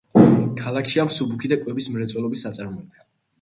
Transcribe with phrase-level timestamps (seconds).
[0.61, 3.07] ქალაქშია მსუბუქი და კვების მრეწველობის საწარმოები.